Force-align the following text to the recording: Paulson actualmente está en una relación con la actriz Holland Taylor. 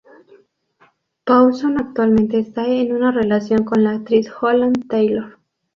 Paulson 1.25 1.79
actualmente 1.79 2.39
está 2.39 2.65
en 2.67 2.91
una 2.91 3.11
relación 3.11 3.63
con 3.63 3.83
la 3.83 3.91
actriz 3.91 4.27
Holland 4.41 4.87
Taylor. 4.87 5.37